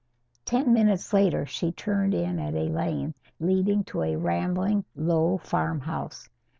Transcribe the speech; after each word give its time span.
Ten 0.45 0.73
minutes 0.73 1.13
later 1.13 1.45
she 1.45 1.71
turned 1.71 2.15
in 2.15 2.39
at 2.39 2.55
a 2.55 2.61
lane 2.69 3.13
leading 3.39 3.83
to 3.83 4.01
a 4.01 4.15
rambling, 4.15 4.83
low 4.95 5.37
farmhouse. 5.37 6.27